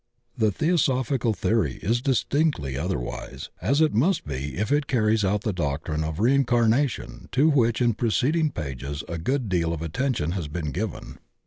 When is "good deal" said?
9.19-9.71